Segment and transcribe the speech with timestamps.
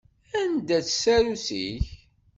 [0.39, 1.85] Anda-tt tsarut-ik?